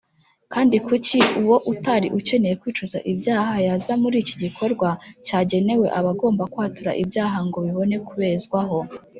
[0.53, 4.89] Kandi kuki uwo utari ukeneye kwicuza ibyaha yaza muri iki gikorwa
[5.25, 8.79] cyagenewe abagomba kwatura ibyaha ngo bibone kubezwaho?